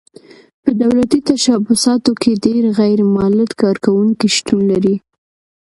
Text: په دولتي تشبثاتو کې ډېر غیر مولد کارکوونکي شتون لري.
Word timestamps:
په 0.63 0.69
دولتي 0.81 1.19
تشبثاتو 1.27 2.11
کې 2.21 2.31
ډېر 2.45 2.63
غیر 2.79 2.99
مولد 3.15 3.49
کارکوونکي 3.61 4.27
شتون 4.35 4.59
لري. 4.71 4.95